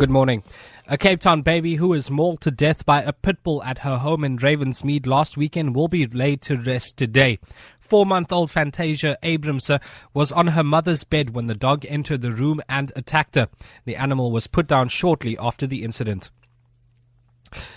Good 0.00 0.08
morning. 0.08 0.44
A 0.88 0.96
Cape 0.96 1.20
Town 1.20 1.42
baby 1.42 1.74
who 1.74 1.88
was 1.88 2.10
mauled 2.10 2.40
to 2.40 2.50
death 2.50 2.86
by 2.86 3.02
a 3.02 3.12
pit 3.12 3.42
bull 3.42 3.62
at 3.62 3.80
her 3.80 3.98
home 3.98 4.24
in 4.24 4.38
Ravensmead 4.38 5.06
last 5.06 5.36
weekend 5.36 5.76
will 5.76 5.88
be 5.88 6.06
laid 6.06 6.40
to 6.40 6.56
rest 6.56 6.96
today. 6.96 7.38
Four 7.78 8.06
month 8.06 8.32
old 8.32 8.50
Fantasia 8.50 9.18
Abramser 9.22 9.74
uh, 9.74 9.78
was 10.14 10.32
on 10.32 10.46
her 10.46 10.64
mother's 10.64 11.04
bed 11.04 11.34
when 11.34 11.48
the 11.48 11.54
dog 11.54 11.84
entered 11.86 12.22
the 12.22 12.32
room 12.32 12.62
and 12.66 12.90
attacked 12.96 13.34
her. 13.34 13.50
The 13.84 13.96
animal 13.96 14.32
was 14.32 14.46
put 14.46 14.68
down 14.68 14.88
shortly 14.88 15.36
after 15.36 15.66
the 15.66 15.84
incident. 15.84 16.30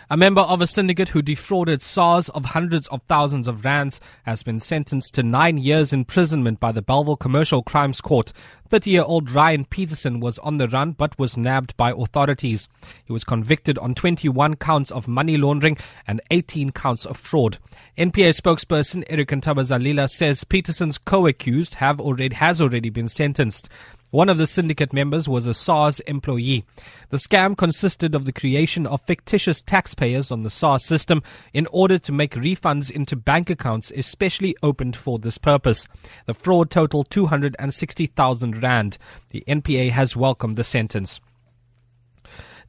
A 0.10 0.18
member 0.18 0.42
of 0.42 0.62
a 0.62 0.68
syndicate 0.68 1.10
who 1.10 1.22
defrauded 1.22 1.82
SARS 1.82 2.30
of 2.30 2.46
hundreds 2.46 2.88
of 2.90 3.02
thousands 3.04 3.48
of 3.48 3.66
rands 3.66 4.00
has 4.24 4.44
been 4.44 4.60
sentenced 4.60 5.14
to 5.16 5.24
nine 5.24 5.58
years 5.58 5.94
imprisonment 5.94 6.60
by 6.60 6.72
the 6.72 6.82
Bellville 6.82 7.18
Commercial 7.18 7.64
Crimes 7.64 8.02
Court. 8.02 8.32
30 8.70 8.90
year 8.90 9.04
old 9.04 9.30
Ryan 9.30 9.66
Peterson 9.66 10.20
was 10.20 10.40
on 10.40 10.58
the 10.58 10.68
run 10.68 10.94
but 10.94 11.18
was 11.20 11.38
nabbed 11.38 11.78
by 11.78 11.92
authorities. 11.92 12.68
He 13.06 13.14
was 13.14 13.24
convicted 13.24 13.78
on 13.78 13.94
21 13.94 14.56
counts 14.56 14.90
of 14.90 15.08
money 15.08 15.38
laundering 15.38 15.78
and 16.08 16.22
18 16.32 16.72
counts 16.72 17.06
of 17.06 17.18
fraud. 17.18 17.60
NPA 17.98 18.40
spokesperson 18.40 19.04
Eric 19.10 19.30
Ntabazalila 19.30 20.10
says 20.10 20.44
Peterson's 20.44 20.98
co-accused 20.98 21.76
have 21.76 22.00
already 22.00 22.36
has 22.36 22.62
already 22.62 22.90
been 22.90 23.08
sentenced. 23.08 23.70
One 24.14 24.30
of 24.30 24.38
the 24.38 24.46
syndicate 24.46 24.94
members 24.94 25.28
was 25.28 25.48
a 25.48 25.56
SARS 25.56 26.00
employee. 26.02 26.66
The 27.10 27.18
scam 27.18 27.58
consisted 27.58 28.14
of 28.14 28.26
the 28.26 28.32
creation 28.32 28.86
of 28.86 29.02
fictitious 29.02 29.60
taxpayers 29.64 30.32
on 30.32 30.44
the 30.44 30.52
SARS 30.52 30.86
system 30.86 31.24
in 31.52 31.66
order 31.72 31.98
to 31.98 32.12
make 32.12 32.34
refunds 32.34 32.92
into 32.92 33.16
bank 33.16 33.50
accounts 33.50 33.90
especially 33.90 34.56
opened 34.62 34.96
for 34.96 35.18
this 35.18 35.40
purpose. 35.40 35.88
The 36.28 36.36
fraud 36.36 36.70
totaled 36.70 37.10
260,000 37.10 38.62
rand. 38.62 39.00
The 39.30 39.44
NPA 39.48 39.90
has 39.90 40.16
welcomed 40.16 40.58
the 40.58 40.64
sentence. 40.64 41.20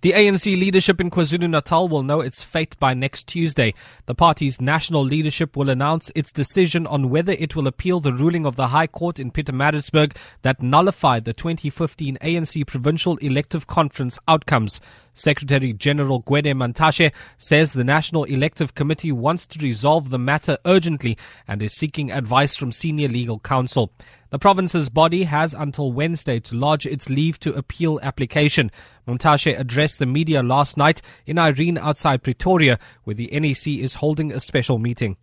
The 0.05 0.13
ANC 0.13 0.45
leadership 0.45 1.01
in 1.01 1.09
KwaZulu 1.09 1.49
Natal 1.49 1.89
will 1.89 2.03
know 2.03 2.21
its 2.21 2.45
fate 2.45 2.79
by 2.79 2.93
next 2.93 3.27
Tuesday. 3.27 3.73
The 4.05 4.15
party's 4.15 4.61
national 4.61 5.03
leadership 5.03 5.57
will 5.57 5.71
announce 5.71 6.13
its 6.15 6.31
decision 6.31 6.87
on 6.87 7.09
whether 7.09 7.33
it 7.33 7.57
will 7.57 7.67
appeal 7.67 8.01
the 8.01 8.13
ruling 8.13 8.45
of 8.45 8.57
the 8.57 8.67
High 8.67 8.87
Court 8.87 9.19
in 9.19 9.31
Pietermaritzburg 9.31 10.15
that 10.43 10.61
nullified 10.61 11.25
the 11.25 11.33
2015 11.33 12.19
ANC 12.21 12.67
Provincial 12.67 13.17
Elective 13.17 13.67
Conference 13.67 14.19
outcomes. 14.29 14.79
Secretary 15.15 15.73
General 15.73 16.23
Gwede 16.23 16.53
Mantashe 16.55 17.13
says 17.39 17.73
the 17.73 17.85
National 17.85 18.25
Elective 18.25 18.75
Committee 18.75 19.13
wants 19.13 19.47
to 19.47 19.65
resolve 19.65 20.11
the 20.11 20.19
matter 20.19 20.59
urgently 20.67 21.17
and 21.49 21.63
is 21.63 21.73
seeking 21.75 22.13
advice 22.13 22.57
from 22.57 22.73
senior 22.73 23.09
legal 23.09 23.39
counsel. 23.39 23.93
The 24.31 24.39
province's 24.39 24.89
body 24.89 25.23
has 25.25 25.55
until 25.55 25.93
Wednesday 25.93 26.41
to 26.41 26.57
lodge 26.57 26.87
its 26.87 27.09
leave 27.09 27.39
to 27.41 27.55
appeal 27.55 28.01
application. 28.03 28.71
Mantashe 29.07 29.59
addressed 29.59 30.01
the 30.01 30.07
media 30.07 30.43
last 30.43 30.77
night 30.77 31.01
in 31.25 31.39
Irene 31.39 31.79
outside 31.79 32.23
Pretoria, 32.23 32.79
where 33.05 33.15
the 33.15 33.31
NEC 33.33 33.69
is 33.69 33.95
holding 33.95 34.33
a 34.33 34.41
special 34.41 34.79
meeting. 34.79 35.17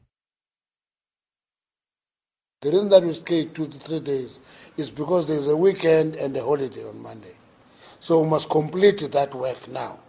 The 2.61 2.69
reason 2.69 2.89
that 2.89 3.03
we 3.03 3.13
stay 3.13 3.45
two 3.45 3.67
to 3.67 3.77
three 3.79 3.99
days 3.99 4.39
is 4.77 4.91
because 4.91 5.27
there's 5.27 5.47
a 5.47 5.57
weekend 5.57 6.15
and 6.15 6.37
a 6.37 6.43
holiday 6.43 6.87
on 6.87 7.01
Monday. 7.01 7.35
So 8.01 8.21
we 8.21 8.29
must 8.29 8.49
complete 8.49 9.09
that 9.11 9.33
work 9.35 9.67
now. 9.69 9.99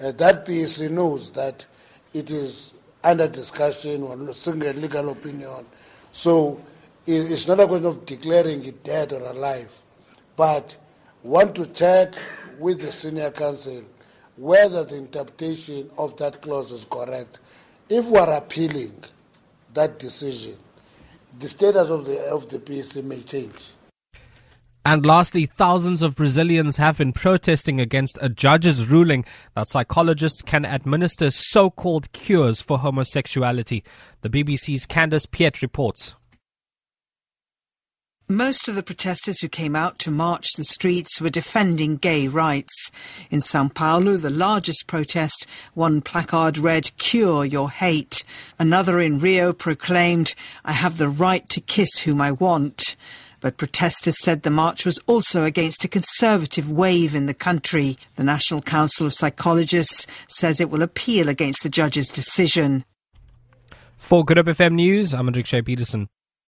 Uh, 0.00 0.12
that 0.12 0.46
PEC 0.46 0.88
knows 0.90 1.32
that 1.32 1.66
it 2.12 2.30
is 2.30 2.74
under 3.02 3.26
discussion 3.28 4.04
or 4.04 4.32
single 4.32 4.72
legal 4.72 5.10
opinion. 5.10 5.66
So 6.12 6.60
it's 7.06 7.48
not 7.48 7.58
a 7.58 7.66
question 7.66 7.86
of 7.86 8.06
declaring 8.06 8.64
it 8.64 8.84
dead 8.84 9.12
or 9.12 9.20
alive, 9.20 9.74
but 10.36 10.76
want 11.24 11.56
to 11.56 11.66
check 11.66 12.14
with 12.60 12.80
the 12.80 12.92
senior 12.92 13.30
counsel 13.32 13.82
whether 14.36 14.84
the 14.84 14.96
interpretation 14.96 15.90
of 15.98 16.16
that 16.16 16.40
clause 16.40 16.70
is 16.70 16.84
correct. 16.84 17.40
If 17.88 18.06
we 18.06 18.18
are 18.18 18.32
appealing 18.34 18.94
that 19.74 19.98
decision, 19.98 20.56
the 21.40 21.48
status 21.48 21.90
of 21.90 22.04
the 22.04 22.20
of 22.26 22.48
the 22.48 22.58
PEC 22.60 23.02
may 23.04 23.20
change. 23.22 23.72
And 24.86 25.06
lastly, 25.06 25.46
thousands 25.46 26.02
of 26.02 26.14
Brazilians 26.14 26.76
have 26.76 26.98
been 26.98 27.14
protesting 27.14 27.80
against 27.80 28.18
a 28.20 28.28
judge's 28.28 28.86
ruling 28.86 29.24
that 29.54 29.68
psychologists 29.68 30.42
can 30.42 30.66
administer 30.66 31.30
so-called 31.30 32.12
cures 32.12 32.60
for 32.60 32.78
homosexuality. 32.78 33.82
The 34.20 34.28
BBC's 34.28 34.84
Candace 34.84 35.24
Piet 35.24 35.62
reports. 35.62 36.16
Most 38.28 38.68
of 38.68 38.74
the 38.74 38.82
protesters 38.82 39.40
who 39.40 39.48
came 39.48 39.76
out 39.76 39.98
to 40.00 40.10
march 40.10 40.46
the 40.56 40.64
streets 40.64 41.20
were 41.20 41.30
defending 41.30 41.96
gay 41.96 42.26
rights. 42.26 42.90
In 43.30 43.40
Sao 43.40 43.68
Paulo, 43.68 44.16
the 44.16 44.30
largest 44.30 44.86
protest, 44.86 45.46
one 45.74 46.02
placard 46.02 46.58
read, 46.58 46.90
Cure 46.98 47.44
your 47.44 47.70
hate. 47.70 48.24
Another 48.58 49.00
in 49.00 49.18
Rio 49.18 49.54
proclaimed, 49.54 50.34
I 50.64 50.72
have 50.72 50.98
the 50.98 51.08
right 51.08 51.48
to 51.50 51.60
kiss 51.60 52.00
whom 52.00 52.20
I 52.20 52.32
want. 52.32 52.83
But 53.44 53.58
protesters 53.58 54.16
said 54.22 54.40
the 54.40 54.50
march 54.50 54.86
was 54.86 54.98
also 55.06 55.44
against 55.44 55.84
a 55.84 55.88
conservative 55.88 56.72
wave 56.72 57.14
in 57.14 57.26
the 57.26 57.34
country. 57.34 57.98
The 58.16 58.24
National 58.24 58.62
Council 58.62 59.06
of 59.06 59.12
Psychologists 59.12 60.06
says 60.28 60.62
it 60.62 60.70
will 60.70 60.80
appeal 60.80 61.28
against 61.28 61.62
the 61.62 61.68
judge's 61.68 62.08
decision. 62.08 62.86
For 63.98 64.24
Good 64.24 64.38
Hope 64.38 64.46
FM 64.46 64.76
News, 64.76 65.12
I'm 65.12 65.26
Hendrik 65.26 65.44
Shea 65.44 65.60
Peterson. 65.60 66.08